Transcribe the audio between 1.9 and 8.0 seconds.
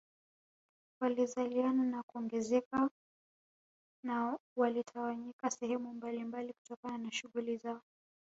kuongezeka na walitawanyika sehemu mbalimbali kutokana na shughuli zao